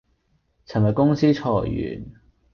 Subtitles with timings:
[0.65, 2.11] 尋日公司裁員